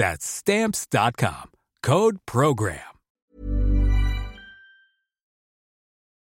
[0.00, 1.50] That's stamps.com.
[1.82, 2.80] Code program.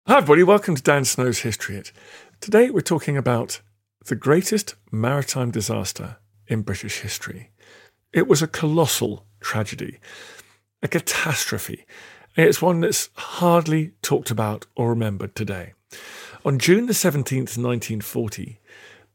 [0.06, 1.92] Hi everybody, welcome to Dan Snow's History Hit.
[2.40, 3.60] Today we're talking about
[4.06, 6.16] the greatest maritime disaster
[6.46, 7.50] in British history.
[8.14, 9.98] It was a colossal tragedy,
[10.82, 11.84] a catastrophe.
[12.38, 15.74] And it's one that's hardly talked about or remembered today.
[16.46, 18.58] On June the 17th, 1940,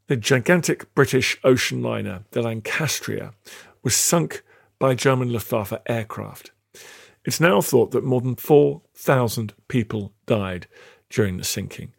[0.06, 3.32] the gigantic British ocean liner, the Lancastria,
[3.86, 4.42] was sunk
[4.80, 6.50] by German Luftwaffe aircraft.
[7.24, 10.66] It's now thought that more than 4,000 people died
[11.08, 11.94] during the sinking.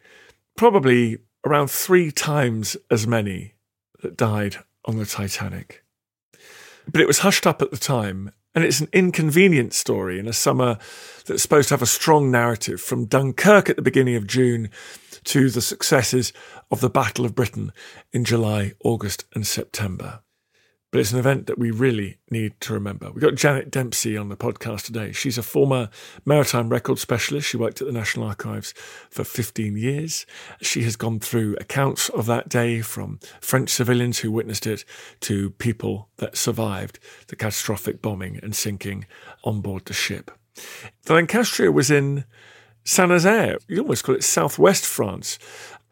[0.57, 3.53] Probably around three times as many
[4.01, 5.85] that died on the Titanic.
[6.91, 10.33] But it was hushed up at the time, and it's an inconvenient story in a
[10.33, 10.77] summer
[11.25, 14.71] that's supposed to have a strong narrative from Dunkirk at the beginning of June
[15.23, 16.33] to the successes
[16.69, 17.71] of the Battle of Britain
[18.11, 20.19] in July, August, and September
[20.91, 23.11] but it's an event that we really need to remember.
[23.11, 25.11] We've got Janet Dempsey on the podcast today.
[25.11, 25.89] She's a former
[26.25, 27.49] maritime record specialist.
[27.49, 28.73] She worked at the National Archives
[29.09, 30.25] for 15 years.
[30.61, 34.85] She has gone through accounts of that day from French civilians who witnessed it
[35.21, 39.05] to people that survived the catastrophic bombing and sinking
[39.43, 40.31] on board the ship.
[41.03, 42.23] The Lancastria was in
[42.85, 45.37] Saint Nazaire, you almost call it southwest France.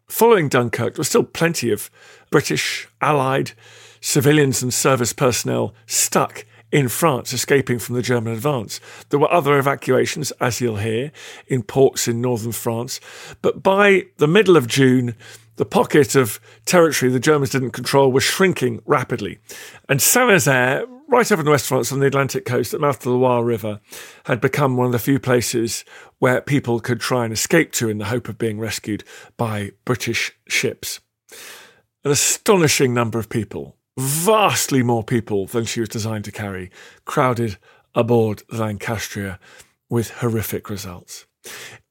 [0.08, 1.90] Following Dunkirk, there was still plenty of
[2.30, 3.52] British, Allied,
[4.06, 8.78] civilians and service personnel stuck in France, escaping from the German advance.
[9.08, 11.10] There were other evacuations, as you'll hear,
[11.48, 13.00] in ports in northern France.
[13.42, 15.16] But by the middle of June,
[15.56, 19.38] the pocket of territory the Germans didn't control was shrinking rapidly.
[19.88, 22.98] And Saint Nazaire, right over in West France on the Atlantic coast at the mouth
[22.98, 23.80] of the Loire River,
[24.26, 25.84] had become one of the few places
[26.20, 29.02] where people could try and escape to in the hope of being rescued
[29.36, 31.00] by British ships.
[32.04, 36.70] An astonishing number of people vastly more people than she was designed to carry,
[37.04, 37.58] crowded
[37.94, 39.38] aboard the Lancastria
[39.88, 41.26] with horrific results.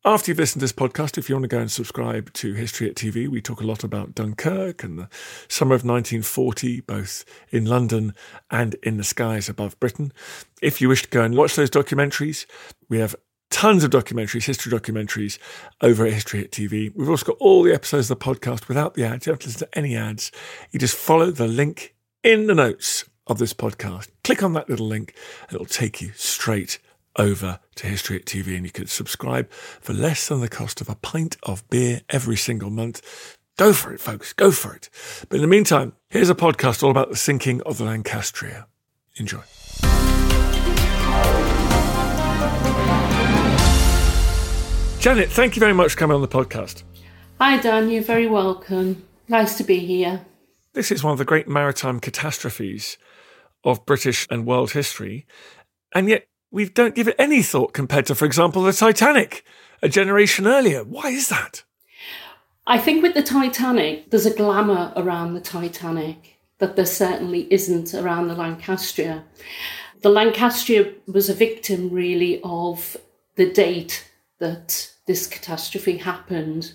[0.04, 2.88] After you've listened to this podcast, if you want to go and subscribe to History
[2.88, 5.10] Hit TV, we talk a lot about Dunkirk and the
[5.48, 8.14] summer of 1940, both in London
[8.52, 10.14] and in the skies above Britain.
[10.62, 12.46] If you wish to go and watch those documentaries,
[12.88, 13.16] we have
[13.50, 15.40] tons of documentaries, history documentaries
[15.82, 16.92] over at History Hit TV.
[16.94, 19.26] We've also got all the episodes of the podcast without the ads.
[19.26, 20.32] You don't have to listen to any ads.
[20.72, 21.95] You just follow the link
[22.26, 24.10] in the notes of this podcast.
[24.24, 25.14] Click on that little link,
[25.52, 26.80] it'll take you straight
[27.18, 30.90] over to History Hit TV, and you can subscribe for less than the cost of
[30.90, 33.38] a pint of beer every single month.
[33.58, 34.34] Go for it, folks.
[34.34, 34.90] Go for it.
[35.30, 38.66] But in the meantime, here's a podcast all about the sinking of the Lancastria.
[39.18, 39.44] Enjoy.
[45.00, 46.82] Janet, thank you very much for coming on the podcast.
[47.40, 47.92] Hi, Dan.
[47.92, 49.06] You're very welcome.
[49.28, 50.26] Nice to be here.
[50.76, 52.98] This is one of the great maritime catastrophes
[53.64, 55.26] of British and world history,
[55.94, 59.46] and yet we don't give it any thought compared to, for example, the Titanic
[59.82, 60.84] a generation earlier.
[60.84, 61.64] Why is that?
[62.68, 67.94] I think with the Titanic, there's a glamour around the Titanic that there certainly isn't
[67.94, 69.24] around the Lancastria.
[70.02, 72.98] The Lancastria was a victim, really, of
[73.38, 76.74] the date that this catastrophe happened.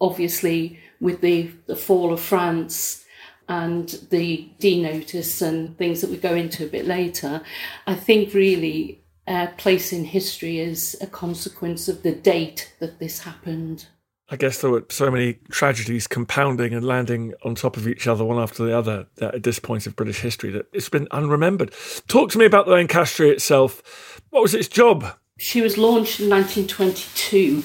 [0.00, 3.02] Obviously, with the, the fall of France,
[3.48, 7.42] and the D notice and things that we go into a bit later,
[7.86, 13.20] I think really uh, place in history is a consequence of the date that this
[13.20, 13.86] happened.
[14.28, 18.24] I guess there were so many tragedies compounding and landing on top of each other,
[18.24, 21.72] one after the other, at this point of British history, that it's been unremembered.
[22.08, 24.20] Talk to me about the Lancastria itself.
[24.30, 25.06] What was its job?
[25.38, 27.62] She was launched in 1922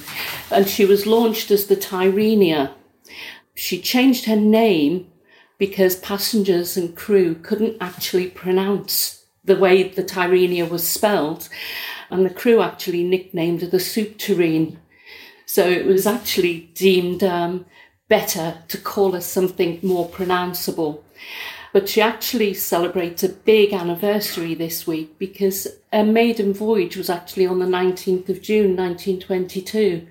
[0.51, 2.73] and she was launched as the Tyrrhenia.
[3.55, 5.10] She changed her name
[5.61, 11.47] because passengers and crew couldn't actually pronounce the way the Tyrrhenia was spelled,
[12.09, 14.77] and the crew actually nicknamed her the Soup Tureen
[15.51, 17.65] so it was actually deemed um,
[18.07, 21.03] better to call her something more pronounceable.
[21.73, 27.47] But she actually celebrates a big anniversary this week because her maiden voyage was actually
[27.47, 30.07] on the 19th of June 1922.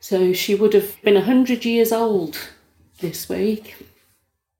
[0.00, 2.38] So she would have been 100 years old
[3.00, 3.76] this week.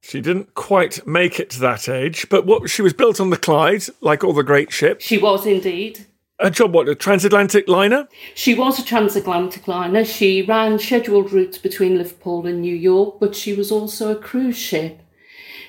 [0.03, 3.37] She didn't quite make it to that age, but what she was built on the
[3.37, 5.05] Clyde, like all the great ships.
[5.05, 6.07] She was indeed.
[6.41, 8.09] A job, what, a transatlantic liner?
[8.35, 10.05] She was a transatlantic liner.
[10.05, 14.59] She ran scheduled routes between Liverpool and New York, but she was also a cruise
[14.59, 15.01] ship.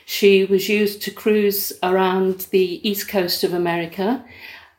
[0.04, 4.26] She was used to cruise around the east coast of America,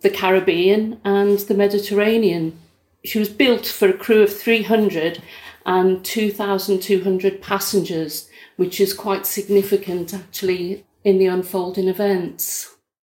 [0.00, 2.58] the Caribbean, and the Mediterranean.
[3.04, 5.22] She was built for a crew of 300
[5.64, 12.76] and 2,200 passengers, which is quite significant actually in the unfolding events.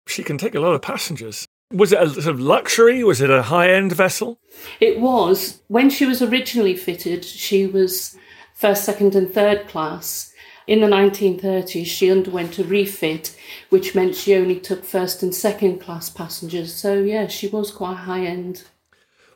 [0.08, 1.48] She can take a lot of passengers.
[1.72, 3.04] Was it a sort of luxury?
[3.04, 4.40] Was it a high end vessel?
[4.80, 5.62] It was.
[5.68, 8.16] When she was originally fitted, she was
[8.54, 10.32] first, second, and third class.
[10.68, 13.36] In the 1930s, she underwent a refit,
[13.70, 16.74] which meant she only took first and second class passengers.
[16.74, 18.64] So, yeah, she was quite high end.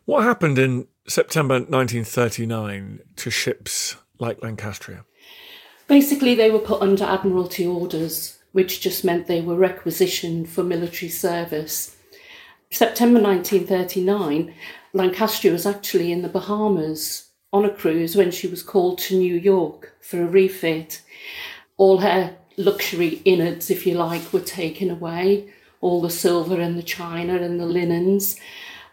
[0.06, 5.04] What happened in September 1939 to ships like Lancastria?
[5.90, 11.10] Basically, they were put under Admiralty orders, which just meant they were requisitioned for military
[11.10, 11.98] service.
[12.70, 14.54] September 1939,
[14.94, 19.34] Lancaster was actually in the Bahamas on a cruise when she was called to New
[19.34, 21.02] York for a refit.
[21.78, 25.52] All her luxury innards, if you like, were taken away,
[25.82, 28.36] all the silver and the china and the linens.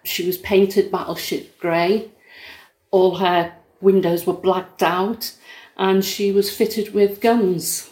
[0.02, 2.10] She was painted battleship grey.
[2.90, 3.52] All her
[3.82, 5.34] windows were blacked out
[5.76, 7.90] and she was fitted with guns.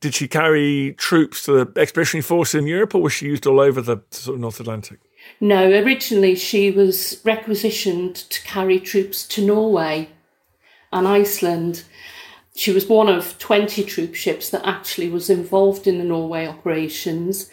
[0.00, 3.60] Did she carry troops to the expeditionary force in Europe, or was she used all
[3.60, 5.00] over the sort of North Atlantic?
[5.40, 10.10] No, originally she was requisitioned to carry troops to Norway
[10.92, 11.84] and Iceland.
[12.54, 17.50] She was one of 20 troop ships that actually was involved in the Norway operations,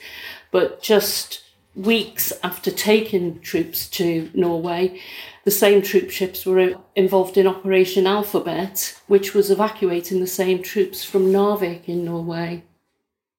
[0.52, 1.45] but just
[1.76, 5.00] weeks after taking troops to Norway,
[5.44, 11.04] the same troop ships were involved in Operation Alphabet, which was evacuating the same troops
[11.04, 12.64] from Narvik in Norway.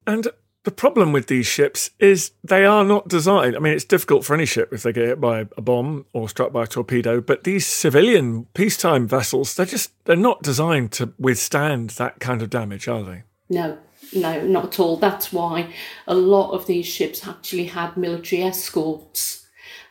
[0.07, 0.29] And
[0.67, 3.57] the problem with these ships is they are not designed.
[3.57, 6.29] I mean, it's difficult for any ship if they get hit by a bomb or
[6.29, 11.13] struck by a torpedo, but these civilian peacetime vessels, they're just they're not designed to
[11.19, 13.23] withstand that kind of damage, are they?
[13.49, 13.79] No,
[14.15, 14.97] no, not at all.
[14.97, 15.73] That's why
[16.07, 19.43] a lot of these ships actually had military escorts.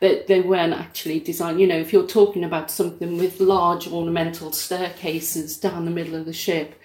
[0.01, 1.61] That they, weren't actually designed.
[1.61, 6.25] You know, if you're talking about something with large ornamental staircases down the middle of
[6.25, 6.79] the ship,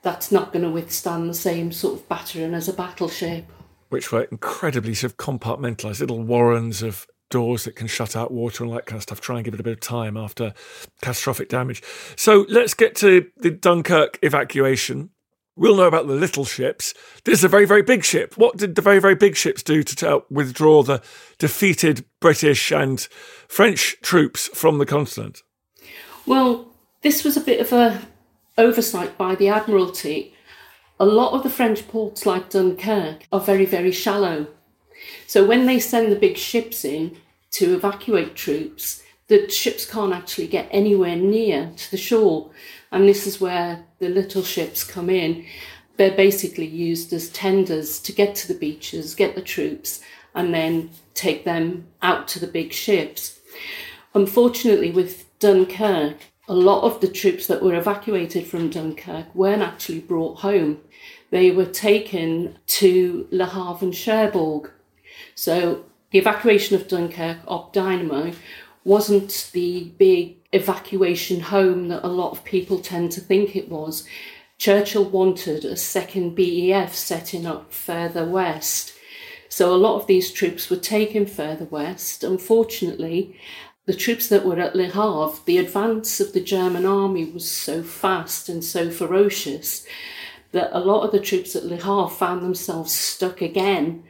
[0.00, 3.44] that's not going to withstand the same sort of battering as a battleship.
[3.90, 8.62] Which were incredibly sort of compartmentalised, little warrens of doors that can shut out water
[8.62, 9.20] and all that kind of stuff.
[9.20, 10.54] Try and give it a bit of time after
[11.02, 11.82] catastrophic damage.
[12.16, 15.10] So let's get to the Dunkirk evacuation.
[15.56, 16.92] We'll know about the little ships.
[17.24, 18.36] This is a very, very big ship.
[18.36, 21.02] What did the very, very big ships do to help withdraw the
[21.38, 23.00] defeated British and
[23.48, 25.42] French troops from the continent?
[26.26, 26.68] Well,
[27.02, 28.02] this was a bit of a
[28.58, 30.34] oversight by the Admiralty.
[31.00, 34.48] A lot of the French ports, like Dunkirk, are very, very shallow.
[35.26, 37.16] So when they send the big ships in
[37.52, 42.50] to evacuate troops, the ships can't actually get anywhere near to the shore.
[42.92, 45.44] And this is where the little ships come in.
[45.96, 50.00] They're basically used as tenders to get to the beaches, get the troops,
[50.34, 53.40] and then take them out to the big ships.
[54.14, 56.16] Unfortunately, with Dunkirk,
[56.48, 60.80] a lot of the troops that were evacuated from Dunkirk weren't actually brought home.
[61.30, 64.70] They were taken to Le Havre and Cherbourg.
[65.34, 68.32] So the evacuation of Dunkirk op Dynamo
[68.84, 74.06] wasn't the big evacuation home that a lot of people tend to think it was.
[74.58, 78.92] Churchill wanted a second BEF setting up further west.
[79.48, 82.24] So a lot of these troops were taken further west.
[82.24, 83.38] Unfortunately,
[83.86, 87.82] the troops that were at Le Havre, the advance of the German army was so
[87.82, 89.86] fast and so ferocious
[90.52, 94.02] that a lot of the troops at Le Havre found themselves stuck again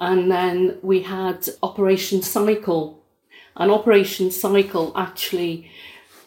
[0.00, 2.97] And then we had Operation Cycle.
[3.58, 5.70] And Operation Cycle actually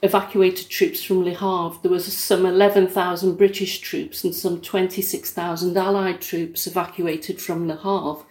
[0.04, 1.80] evacuated troops from Le Havre.
[1.82, 8.26] There was some 11,000 British troops and some 26,000 Allied troops evacuated from Le Havre.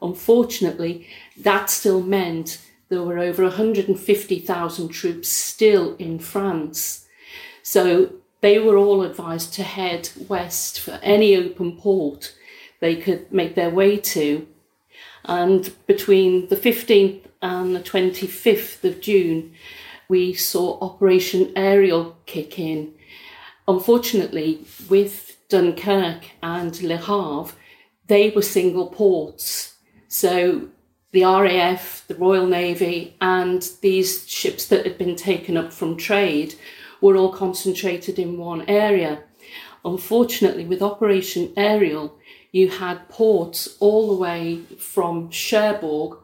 [0.00, 7.06] Unfortunately, that still meant there were over 150,000 troops still in France.
[7.62, 12.34] So they were all advised to head west for any open port
[12.80, 14.46] they could make their way to.
[15.24, 19.54] And between the 15th and the 25th of June,
[20.08, 22.94] we saw Operation Ariel kick in.
[23.66, 27.54] Unfortunately, with Dunkirk and Le Havre,
[28.06, 29.74] they were single ports.
[30.08, 30.68] So
[31.12, 36.54] the RAF, the Royal Navy, and these ships that had been taken up from trade
[37.00, 39.22] were all concentrated in one area.
[39.84, 42.18] Unfortunately, with Operation Ariel,
[42.52, 46.18] you had ports all the way from Cherbourg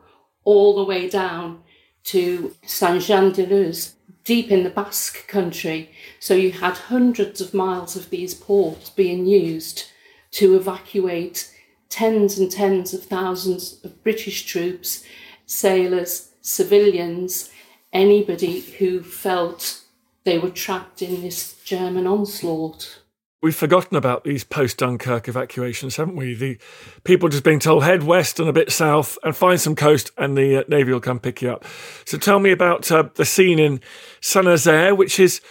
[0.45, 1.63] all the way down
[2.05, 5.91] to Saint Jean de Luz, deep in the Basque country.
[6.21, 9.91] So you had hundreds of miles of these ports being used
[10.33, 11.51] to evacuate
[11.89, 15.05] tens and tens of thousands of British troops,
[15.47, 17.51] sailors, civilians,
[17.93, 19.83] anybody who felt
[20.25, 23.01] they were trapped in this German onslaught.
[23.45, 26.33] We've forgotten about these post Dunkirk evacuations, haven't we?
[26.33, 26.57] The
[27.05, 30.35] people just being told head west and a bit south and find some coast, and
[30.35, 31.67] the uh, Navy will come pick you up.
[32.07, 33.83] So tell me about uh, the scene in
[34.23, 35.43] Saint Nazaire, which is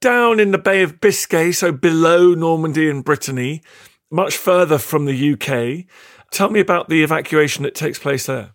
[0.00, 3.62] down in the Bay of Biscay, so below Normandy and Brittany,
[4.12, 5.86] much further from the UK.
[6.30, 8.52] Tell me about the evacuation that takes place there.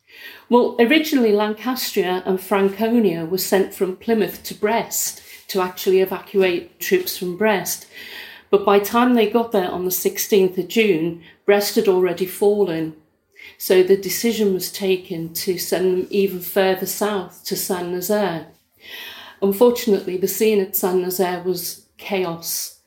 [0.48, 7.18] Well, originally Lancastria and Franconia were sent from Plymouth to Brest to actually evacuate troops
[7.18, 7.88] from Brest.
[8.50, 12.26] But by the time they got there on the 16th of June, Brest had already
[12.26, 12.96] fallen.
[13.58, 18.48] So the decision was taken to send them even further south to Saint Nazaire.
[19.42, 22.80] Unfortunately, the scene at Saint Nazaire was chaos.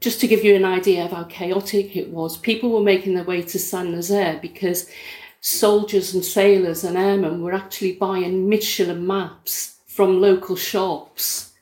[0.00, 3.24] Just to give you an idea of how chaotic it was, people were making their
[3.24, 4.90] way to Saint Nazaire because
[5.40, 11.52] soldiers and sailors and airmen were actually buying Michelin maps from local shops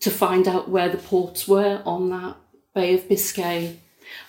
[0.00, 2.36] to find out where the ports were on that
[2.76, 3.80] Bay of Biscay.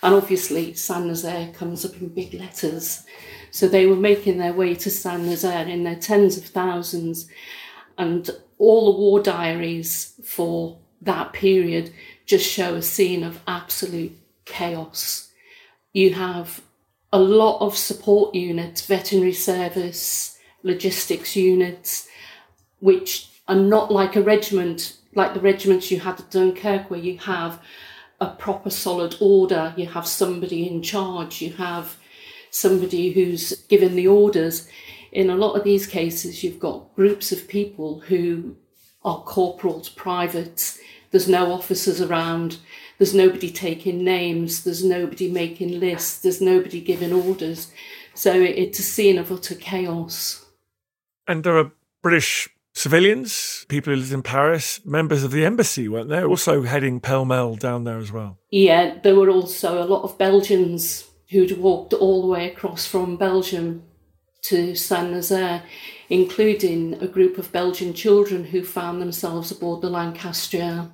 [0.02, 3.04] And obviously, Saint Nazaire comes up in big letters.
[3.50, 7.28] So they were making their way to Saint Nazaire in their tens of thousands.
[7.98, 11.92] And all the war diaries for that period
[12.26, 15.30] just show a scene of absolute chaos.
[15.92, 16.62] You have
[17.12, 22.08] a lot of support units, veterinary service, logistics units,
[22.80, 27.18] which are not like a regiment, like the regiments you had at Dunkirk, where you
[27.18, 27.60] have
[28.20, 29.74] a proper solid order.
[29.76, 31.40] You have somebody in charge.
[31.40, 31.96] You have
[32.50, 34.68] somebody who's given the orders.
[35.12, 38.56] In a lot of these cases, you've got groups of people who
[39.04, 40.78] are corporals, privates.
[41.10, 42.58] There's no officers around.
[42.98, 44.64] There's nobody taking names.
[44.64, 46.20] There's nobody making lists.
[46.20, 47.72] There's nobody giving orders.
[48.14, 50.44] So it's a scene of utter chaos.
[51.26, 51.70] And there are
[52.02, 52.48] British
[52.78, 56.26] civilians, people who lived in Paris, members of the embassy, weren't there?
[56.26, 58.38] Also heading pell mell down there as well.
[58.50, 63.16] Yeah, there were also a lot of Belgians who'd walked all the way across from
[63.16, 63.82] Belgium
[64.42, 65.64] to Saint Nazaire,
[66.08, 70.90] including a group of Belgian children who found themselves aboard the Lancastria.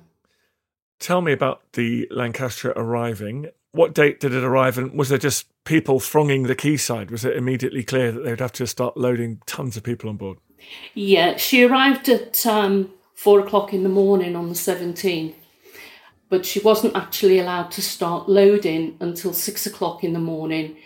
[0.99, 3.47] Tell me about the Lancastria arriving.
[3.71, 7.11] What date did it arrive, and was there just people thronging the quayside?
[7.11, 10.37] Was it immediately clear that they'd have to start loading tons of people on board?
[10.93, 15.35] Yeah, she arrived at um, four o'clock in the morning on the 17th,
[16.29, 20.77] but she wasn't actually allowed to start loading until six o'clock in the morning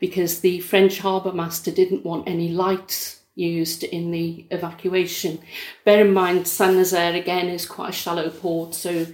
[0.00, 5.38] because the French harbour master didn't want any lights used in the evacuation.
[5.84, 9.06] Bear in mind, Saint Nazaire again is quite a shallow port, so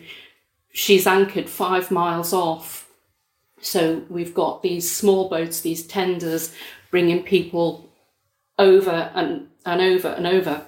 [0.73, 2.89] she's anchored five miles off.
[3.61, 6.55] So we've got these small boats, these tenders,
[6.91, 7.89] bringing people
[8.59, 10.67] over and and over and over.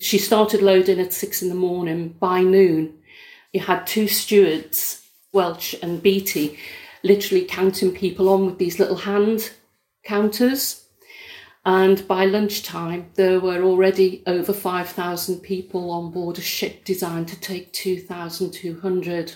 [0.00, 2.16] She started loading at six in the morning.
[2.18, 2.98] By noon,
[3.52, 6.58] you had two stewards, Welch and Beatty,
[7.02, 9.52] literally counting people on with these little hand
[10.04, 10.86] counters.
[11.64, 17.38] And by lunchtime, there were already over 5,000 people on board a ship designed to
[17.38, 19.34] take 2,200.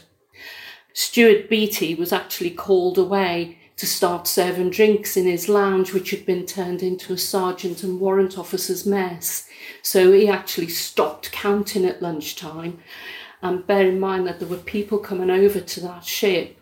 [0.93, 6.25] Steward Beatty was actually called away to start serving drinks in his lounge, which had
[6.25, 9.49] been turned into a sergeant and warrant officer's mess.
[9.83, 12.78] So he actually stopped counting at lunchtime.
[13.42, 16.59] And bear in mind that there were people coming over to that ship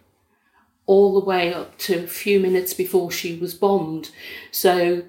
[0.87, 4.11] all the way up to a few minutes before she was bombed.
[4.51, 5.05] So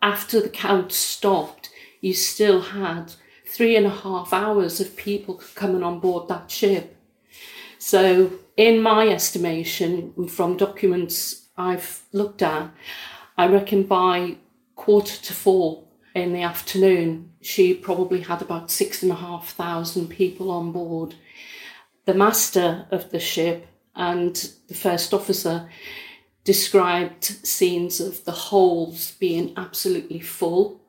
[0.00, 3.12] after the count stopped, you still had
[3.46, 6.96] three and a half hours of people coming on board that ship.
[7.78, 12.70] So, in my estimation, from documents I've looked at,
[13.38, 14.36] I reckon by
[14.76, 20.08] quarter to four in the afternoon, she probably had about six and a half thousand
[20.08, 21.14] people on board.
[22.04, 25.70] The master of the ship and the first officer
[26.44, 30.82] described scenes of the holds being absolutely full,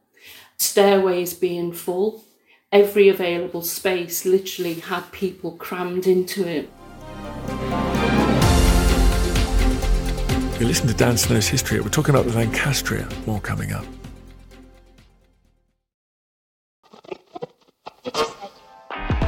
[0.58, 2.26] stairways being full,
[2.70, 6.70] every available space literally had people crammed into it.
[10.62, 11.82] You listen to Dan Snow's history.
[11.82, 13.10] We're talking about the Lancastria.
[13.26, 13.84] More coming up.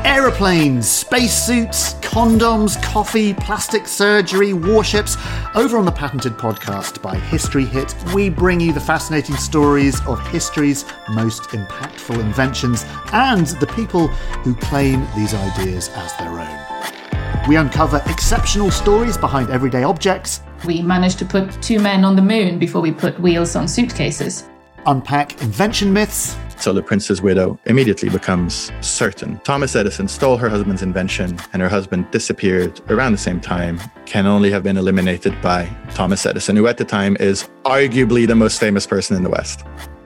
[0.05, 5.17] Aeroplanes, spacesuits, condoms, coffee, plastic surgery, warships.
[5.55, 10.19] Over on the Patented podcast by History Hit, we bring you the fascinating stories of
[10.27, 14.09] history's most impactful inventions and the people
[14.43, 17.02] who claim these ideas as their own.
[17.47, 20.41] We uncover exceptional stories behind everyday objects.
[20.65, 24.47] We managed to put two men on the moon before we put wheels on suitcases.
[24.85, 29.38] Unpack invention myths so the prince's widow immediately becomes certain.
[29.39, 34.25] Thomas Edison stole her husband's invention, and her husband disappeared around the same time, can
[34.25, 38.62] only have been eliminated by Thomas Edison, who at the time is arguably the most
[38.62, 39.65] famous person in the West.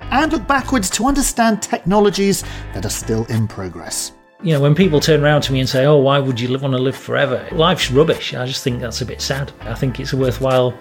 [0.09, 4.16] And look backwards to understand technologies that are still in progress.
[4.43, 6.73] You know, when people turn around to me and say, Oh, why would you want
[6.73, 7.47] to live forever?
[7.51, 8.35] Life's rubbish.
[8.35, 9.51] I just think that's a bit sad.
[9.61, 10.77] I think it's a worthwhile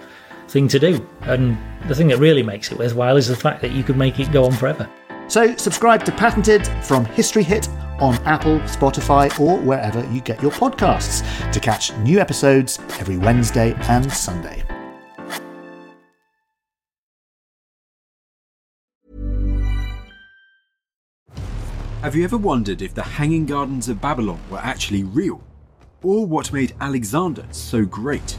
[0.47, 1.05] thing to do.
[1.21, 4.19] And the thing that really makes it worthwhile is the fact that you could make
[4.19, 4.87] it go on forever.
[5.27, 7.67] So subscribe to Patented from History Hit
[7.99, 13.73] on Apple, Spotify, or wherever you get your podcasts to catch new episodes every Wednesday
[13.89, 14.66] and Sunday.
[22.01, 25.41] Have you ever wondered if the Hanging Gardens of Babylon were actually real?
[26.03, 28.37] Or what made Alexander so great?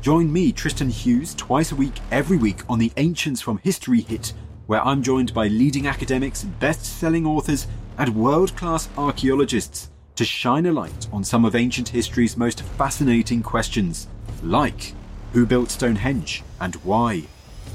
[0.00, 4.32] Join me, Tristan Hughes, twice a week, every week on the Ancients from History Hit
[4.66, 7.66] where I'm joined by leading academics, best selling authors,
[7.98, 13.42] and world class archaeologists to shine a light on some of ancient history's most fascinating
[13.42, 14.08] questions,
[14.42, 14.92] like
[15.32, 17.24] who built Stonehenge and why?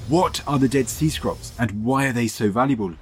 [0.09, 2.93] What are the Dead Sea Scrolls and why are they so valuable?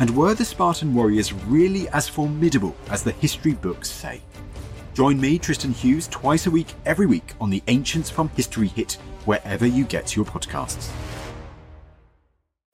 [0.00, 4.22] And were the Spartan warriors really as formidable as the history books say?
[4.94, 8.94] Join me, Tristan Hughes, twice a week, every week on the Ancients from History Hit,
[9.24, 10.90] wherever you get your podcasts.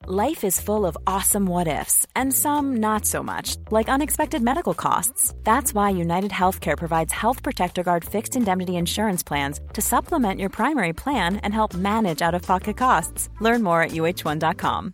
[0.09, 4.73] Life is full of awesome what ifs, and some not so much, like unexpected medical
[4.73, 5.33] costs.
[5.43, 10.49] That's why United Healthcare provides Health Protector Guard fixed indemnity insurance plans to supplement your
[10.49, 13.29] primary plan and help manage out of pocket costs.
[13.41, 14.93] Learn more at uh1.com.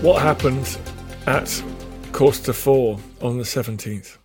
[0.00, 0.78] What happened
[1.26, 1.60] at
[2.12, 4.16] quarter to four on the 17th?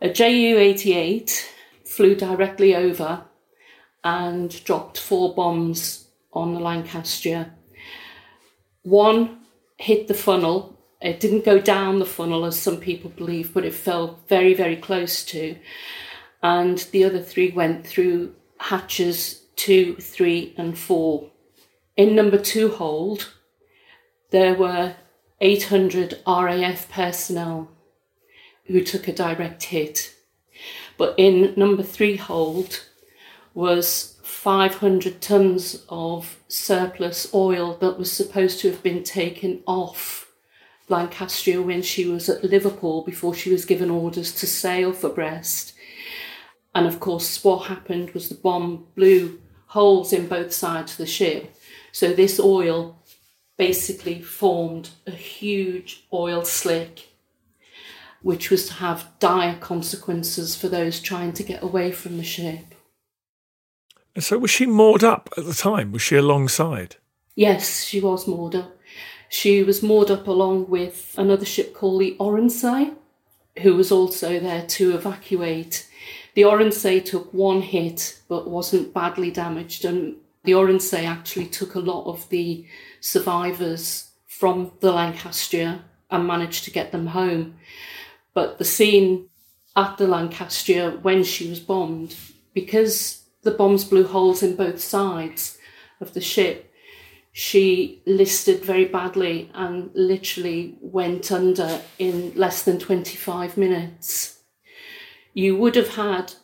[0.00, 1.50] A Ju 88
[1.84, 3.24] flew directly over
[4.04, 7.50] and dropped four bombs on the Lancastria.
[8.84, 9.40] One
[9.78, 10.78] hit the funnel.
[11.02, 14.76] It didn't go down the funnel as some people believe, but it fell very, very
[14.76, 15.56] close to.
[16.40, 21.32] And the other three went through hatches two, three, and four.
[21.96, 23.34] In number two hold,
[24.30, 24.96] there were
[25.40, 27.70] 800 RAF personnel
[28.66, 30.14] who took a direct hit.
[30.96, 32.84] But in number three hold
[33.54, 40.30] was 500 tons of surplus oil that was supposed to have been taken off
[40.88, 45.74] Lancastria when she was at Liverpool before she was given orders to sail for Brest.
[46.74, 51.06] And of course, what happened was the bomb blew holes in both sides of the
[51.06, 51.54] ship.
[51.92, 53.02] So this oil
[53.58, 57.08] basically formed a huge oil slick,
[58.22, 62.74] which was to have dire consequences for those trying to get away from the ship.
[64.14, 65.92] And so, was she moored up at the time?
[65.92, 66.96] Was she alongside?
[67.34, 68.76] Yes, she was moored up.
[69.28, 72.94] She was moored up along with another ship called the Oronsay,
[73.62, 75.86] who was also there to evacuate.
[76.34, 81.80] The Oronsay took one hit but wasn't badly damaged, and the Oronsay actually took a
[81.80, 82.66] lot of the
[83.00, 87.56] survivors from the Lancastria and managed to get them home.
[88.34, 89.28] But the scene
[89.76, 92.14] at the Lancastria when she was bombed,
[92.54, 95.58] because the bombs blew holes in both sides
[96.00, 96.72] of the ship,
[97.32, 104.40] she listed very badly and literally went under in less than 25 minutes.
[105.34, 106.34] You would have had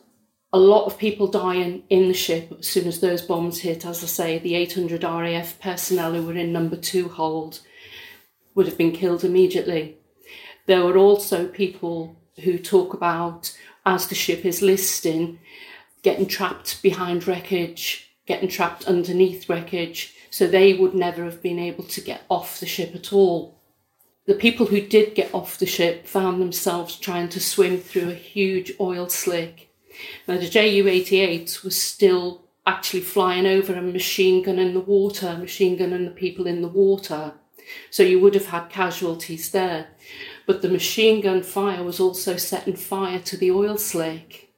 [0.55, 3.85] a lot of people dying in the ship as soon as those bombs hit.
[3.85, 7.59] As I say, the 800 RAF personnel who were in number two hold
[8.53, 9.97] would have been killed immediately.
[10.65, 12.15] There were also people
[12.45, 13.53] who talk about,
[13.85, 15.39] as the ship is listing,
[16.03, 21.83] getting trapped behind wreckage, getting trapped underneath wreckage, so they would never have been able
[21.83, 23.59] to get off the ship at all.
[24.25, 28.13] The people who did get off the ship found themselves trying to swim through a
[28.13, 29.69] huge oil slick
[30.27, 35.37] now, the Ju 88 was still actually flying over and machine gun in the water,
[35.37, 37.33] machine gunning the people in the water.
[37.89, 39.87] So you would have had casualties there.
[40.45, 44.53] But the machine gun fire was also setting fire to the oil slick.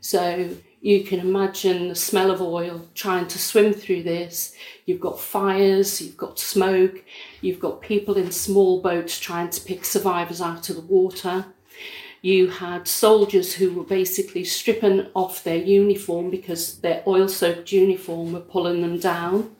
[0.00, 4.54] So you can imagine the smell of oil trying to swim through this.
[4.84, 7.04] You've got fires, you've got smoke,
[7.40, 11.46] you've got people in small boats trying to pick survivors out of the water.
[12.24, 18.32] You had soldiers who were basically stripping off their uniform because their oil soaked uniform
[18.32, 19.56] were pulling them down.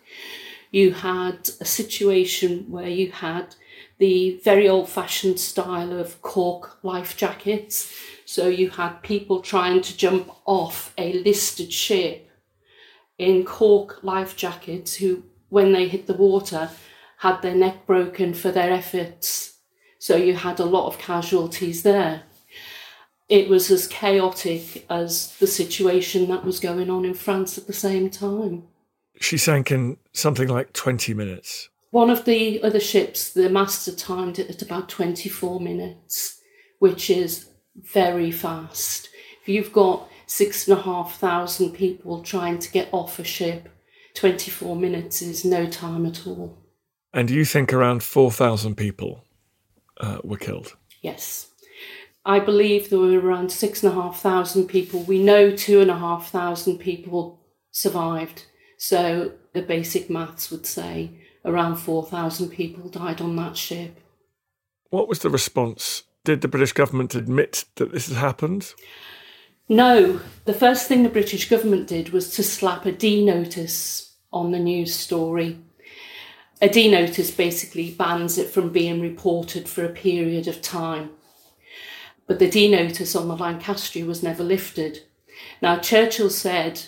[0.71, 3.57] You had a situation where you had
[3.99, 7.93] the very old fashioned style of cork life jackets.
[8.25, 12.31] So you had people trying to jump off a listed ship
[13.19, 16.71] in cork life jackets who, when they hit the water,
[17.19, 19.59] had their neck broken for their efforts.
[19.99, 22.23] So you had a lot of casualties there
[23.33, 27.73] it was as chaotic as the situation that was going on in France at the
[27.73, 28.65] same time.
[29.23, 31.71] She sank in something like 20 minutes.
[31.93, 36.43] One of the other ships, the master timed it at about 24 minutes,
[36.79, 39.09] which is very fast.
[39.41, 43.71] If you've got six and a half thousand people trying to get off a ship,
[44.13, 46.59] 24 minutes is no time at all.
[47.15, 49.25] And you think around 4,000 people
[49.99, 50.77] uh, were killed?
[51.01, 51.49] Yes.
[52.25, 55.03] I believe there were around six and a half thousand people.
[55.03, 57.41] We know two and a half thousand people
[57.73, 58.45] survived.
[58.79, 61.11] So the basic maths would say
[61.45, 63.99] around 4,000 people died on that ship.
[64.91, 66.05] What was the response?
[66.25, 68.75] Did the British government admit that this had happened?
[69.69, 70.21] No.
[70.45, 74.59] The first thing the British government did was to slap a D notice on the
[74.59, 75.59] news story.
[76.61, 81.11] A D notice basically bans it from being reported for a period of time
[82.27, 85.01] but the D notice on the Lancastria was never lifted.
[85.61, 86.83] Now, Churchill said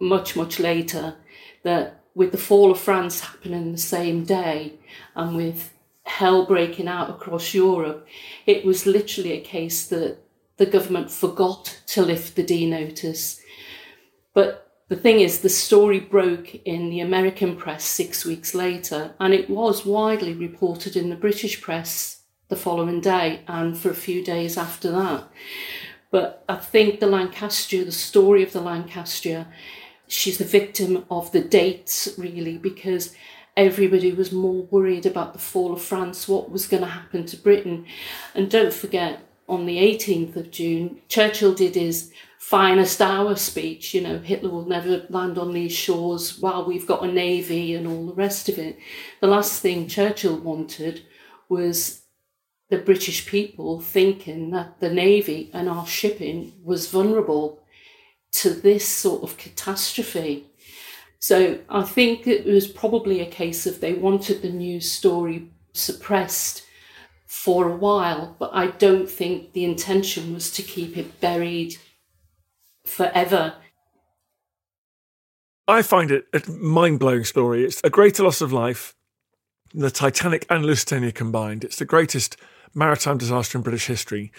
[0.00, 1.16] much, much later
[1.62, 4.74] that with the fall of France happening the same day
[5.14, 5.72] and with
[6.04, 8.06] hell breaking out across Europe,
[8.46, 10.18] it was literally a case that
[10.56, 13.40] the government forgot to lift the D notice.
[14.34, 19.34] But the thing is, the story broke in the American press six weeks later, and
[19.34, 22.17] it was widely reported in the British press
[22.48, 25.24] the following day and for a few days after that.
[26.10, 29.46] But I think the Lancastria, the story of the Lancastria,
[30.06, 33.14] she's the victim of the dates really because
[33.56, 37.36] everybody was more worried about the fall of France, what was going to happen to
[37.36, 37.84] Britain.
[38.34, 43.94] And don't forget, on the 18th of June, Churchill did his finest hour speech.
[43.94, 47.86] You know, Hitler will never land on these shores while we've got a navy and
[47.86, 48.78] all the rest of it.
[49.20, 51.02] The last thing Churchill wanted
[51.48, 52.02] was
[52.70, 57.62] the British people thinking that the Navy and our shipping was vulnerable
[58.30, 60.46] to this sort of catastrophe.
[61.18, 66.64] So I think it was probably a case of they wanted the news story suppressed
[67.26, 71.76] for a while, but I don't think the intention was to keep it buried
[72.84, 73.54] forever.
[75.66, 77.64] I find it a mind blowing story.
[77.64, 78.94] It's a greater loss of life
[79.72, 81.64] than the Titanic and Lusitania combined.
[81.64, 82.38] It's the greatest
[82.74, 84.32] maritime disaster in British history.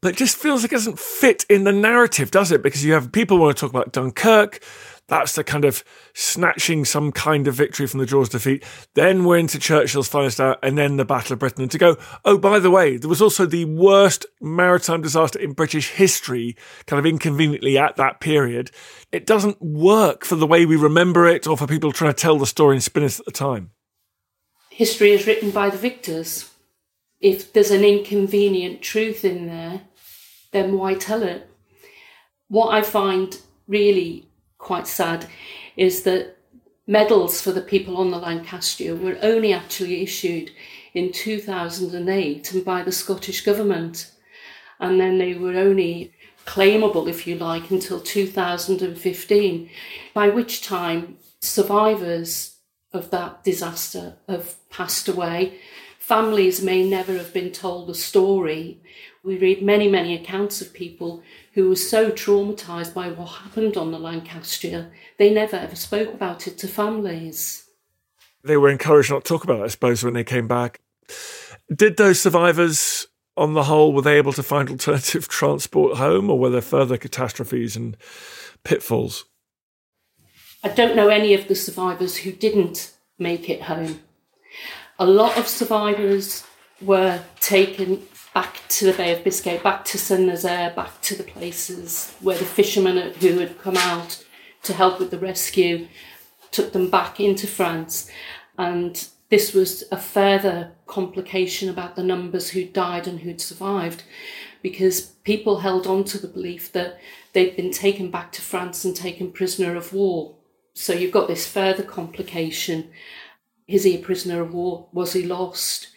[0.00, 2.62] But it just feels like it doesn't fit in the narrative, does it?
[2.62, 4.62] Because you have people want to talk about Dunkirk.
[5.08, 8.62] That's the kind of snatching some kind of victory from the jaws of defeat.
[8.94, 11.62] Then we're into Churchill's finest hour and then the Battle of Britain.
[11.62, 15.52] And to go, oh, by the way, there was also the worst maritime disaster in
[15.52, 18.70] British history, kind of inconveniently at that period.
[19.10, 22.38] It doesn't work for the way we remember it or for people trying to tell
[22.38, 23.70] the story and spin it at the time.
[24.70, 26.47] History is written by the victors.
[27.20, 29.82] If there's an inconvenient truth in there,
[30.52, 31.48] then why tell it?
[32.48, 34.28] What I find really
[34.58, 35.26] quite sad
[35.76, 36.36] is that
[36.86, 40.50] medals for the people on the Lancaster were only actually issued
[40.94, 44.10] in 2008 and by the Scottish Government.
[44.80, 46.12] And then they were only
[46.46, 49.70] claimable, if you like, until 2015,
[50.14, 52.56] by which time survivors
[52.92, 55.58] of that disaster have passed away.
[56.08, 58.80] Families may never have been told the story.
[59.22, 63.92] We read many, many accounts of people who were so traumatised by what happened on
[63.92, 67.68] the Lancastria, they never ever spoke about it to families.
[68.42, 70.80] They were encouraged not to talk about it, I suppose, when they came back.
[71.70, 76.38] Did those survivors, on the whole, were they able to find alternative transport home, or
[76.38, 77.98] were there further catastrophes and
[78.64, 79.26] pitfalls?
[80.64, 84.00] I don't know any of the survivors who didn't make it home.
[85.00, 86.42] A lot of survivors
[86.80, 88.02] were taken
[88.34, 92.36] back to the Bay of Biscay, back to Saint Nazaire, back to the places where
[92.36, 94.24] the fishermen who had come out
[94.64, 95.86] to help with the rescue
[96.50, 98.10] took them back into France.
[98.58, 104.02] And this was a further complication about the numbers who'd died and who'd survived
[104.62, 106.98] because people held on to the belief that
[107.34, 110.34] they'd been taken back to France and taken prisoner of war.
[110.74, 112.90] So you've got this further complication.
[113.68, 114.88] Is he a prisoner of war?
[114.92, 115.88] Was he lost?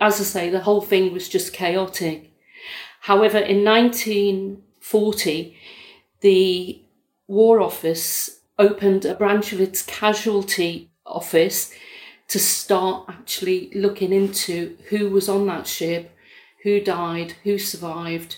[0.00, 2.32] as I say, the whole thing was just chaotic.
[3.00, 5.56] However, in 1940,
[6.20, 6.82] the
[7.26, 11.72] War Office opened a branch of its casualty office
[12.28, 16.16] to start actually looking into who was on that ship,
[16.62, 18.36] who died, who survived.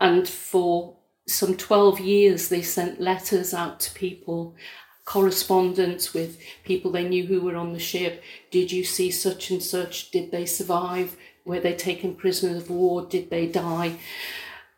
[0.00, 4.54] And for some 12 years, they sent letters out to people
[5.04, 8.22] correspondence with people they knew who were on the ship.
[8.50, 10.10] Did you see such and such?
[10.10, 11.16] Did they survive?
[11.44, 13.04] Were they taken prisoners of war?
[13.04, 13.98] Did they die?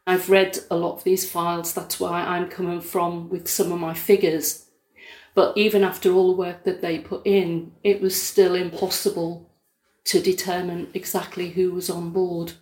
[0.06, 3.80] I've read a lot of these files, that's why I'm coming from with some of
[3.80, 4.66] my figures.
[5.34, 9.50] But even after all the work that they put in, it was still impossible
[10.04, 12.52] to determine exactly who was on board.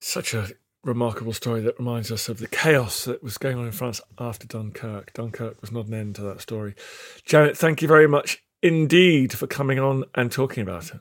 [0.00, 0.48] Such a
[0.84, 4.46] remarkable story that reminds us of the chaos that was going on in France after
[4.46, 5.12] Dunkirk.
[5.12, 6.74] Dunkirk was not an end to that story.
[7.24, 11.00] Janet, thank you very much indeed for coming on and talking about it.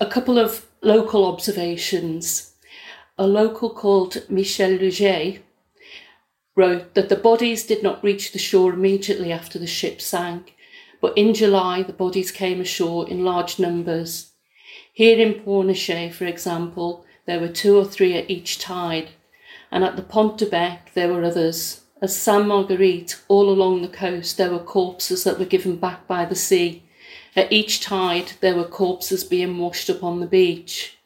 [0.00, 2.52] A couple of local observations.
[3.16, 5.40] A local called Michel Leger
[6.56, 10.54] wrote that the bodies did not reach the shore immediately after the ship sank,
[11.00, 14.32] but in July the bodies came ashore in large numbers.
[14.92, 19.10] Here in Pornichet, for example, there were two or three at each tide,
[19.70, 21.80] and at the Pont de Bec there were others.
[22.02, 26.24] At Sainte Marguerite, all along the coast, there were corpses that were given back by
[26.24, 26.82] the sea.
[27.34, 30.98] At each tide, there were corpses being washed up on the beach.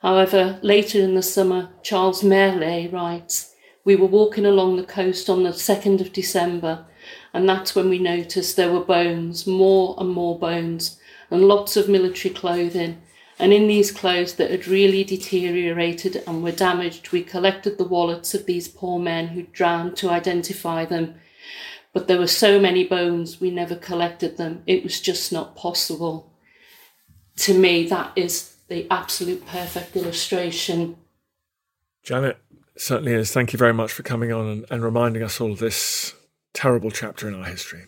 [0.00, 5.42] However, later in the summer, Charles Merlet writes, We were walking along the coast on
[5.42, 6.86] the 2nd of December,
[7.34, 10.98] and that's when we noticed there were bones, more and more bones,
[11.30, 13.02] and lots of military clothing,
[13.40, 18.34] and in these clothes that had really deteriorated and were damaged, we collected the wallets
[18.34, 21.14] of these poor men who drowned to identify them.
[21.94, 24.62] But there were so many bones, we never collected them.
[24.66, 26.34] It was just not possible.
[27.38, 30.96] To me, that is the absolute perfect illustration.
[32.02, 32.36] Janet,
[32.76, 33.32] certainly is.
[33.32, 36.14] Thank you very much for coming on and, and reminding us all of this
[36.52, 37.84] terrible chapter in our history.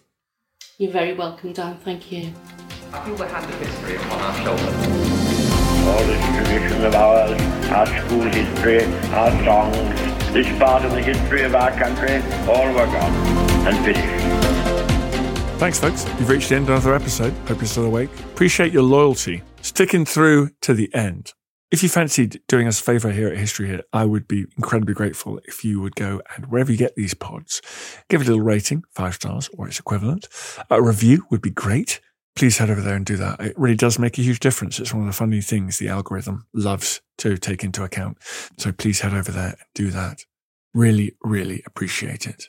[0.79, 1.77] You're very welcome, Dan.
[1.77, 2.33] Thank you.
[2.95, 5.12] I feel we have the history upon our shoulders
[5.85, 7.41] all this tradition of ours,
[7.71, 12.17] our school history, our songs, this part of the history of our country,
[12.49, 13.13] all were gone
[13.67, 14.23] and finished.
[15.59, 16.05] Thanks, folks.
[16.19, 17.33] You've reached the end of another episode.
[17.47, 18.11] Hope you're still awake.
[18.33, 21.35] Appreciate your loyalty, sticking through to the end.
[21.71, 24.93] If you fancied doing us a favour here at History Hit, I would be incredibly
[24.93, 27.63] grateful if you would go and wherever you get these pods,
[28.11, 30.29] give it a little rating, five stars or its equivalent.
[30.69, 32.01] A review would be great
[32.35, 33.41] please head over there and do that.
[33.41, 34.79] It really does make a huge difference.
[34.81, 38.19] It's one of the funny things the algorithm loves to take into account.
[38.59, 40.25] So please head over there and do that.
[40.75, 42.49] Really, really appreciate it.